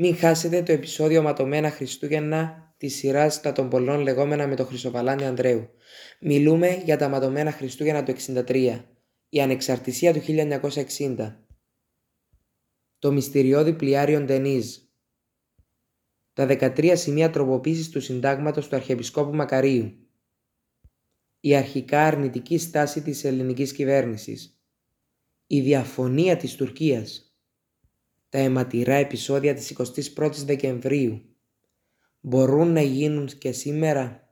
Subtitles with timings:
[0.00, 5.24] Μην χάσετε το επεισόδιο Ματωμένα Χριστούγεννα της σειράς τα των πολλών λεγόμενα με το Χρυσοβαλάνι
[5.24, 5.68] Ανδρέου.
[6.20, 8.84] Μιλούμε για τα ματωμένα Χριστούγεννα του 63,
[9.28, 11.34] η ανεξαρτησία του 1960,
[12.98, 14.76] το μυστηριώδη πλοιάριον Ντενίζ,
[16.32, 19.92] τα 13 σημεία τροποποίησης του συντάγματος του Αρχιεπισκόπου Μακαρίου,
[21.40, 24.62] η αρχικά αρνητική στάση της ελληνικής κυβέρνησης,
[25.46, 27.27] η διαφωνία της Τουρκίας,
[28.28, 29.76] τα αιματηρά επεισόδια της
[30.16, 31.22] 21ης Δεκεμβρίου,
[32.20, 34.27] μπορούν να γίνουν και σήμερα